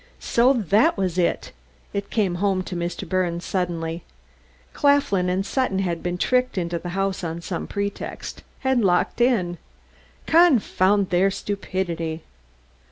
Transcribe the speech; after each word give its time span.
So, 0.19 0.51
that 0.53 0.97
was 0.97 1.19
it! 1.19 1.51
It 1.93 2.09
came 2.09 2.33
home 2.41 2.63
to 2.63 2.75
Mr. 2.75 3.07
Birnes 3.07 3.45
suddenly. 3.45 4.01
Claflin 4.73 5.29
and 5.29 5.45
Sutton 5.45 5.77
had 5.77 6.01
been 6.01 6.17
tricked 6.17 6.57
into 6.57 6.79
the 6.79 6.89
house 6.97 7.23
on 7.23 7.39
some 7.39 7.67
pretext, 7.67 8.41
and 8.63 8.83
locked 8.83 9.21
in! 9.21 9.59
Confound 10.25 11.11
their 11.11 11.29
stupidity! 11.29 12.23